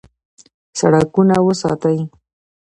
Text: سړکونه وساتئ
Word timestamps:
سړکونه 0.79 1.35
وساتئ 1.47 1.99